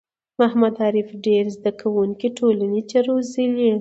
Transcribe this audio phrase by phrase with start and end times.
[0.39, 3.69] محمد عارف ډېر زده کوونکی ټولنې ته روزلي